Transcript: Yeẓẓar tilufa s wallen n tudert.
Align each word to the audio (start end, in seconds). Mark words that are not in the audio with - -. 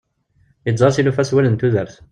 Yeẓẓar 0.65 0.91
tilufa 0.95 1.23
s 1.23 1.31
wallen 1.33 1.53
n 1.55 1.59
tudert. 1.59 1.93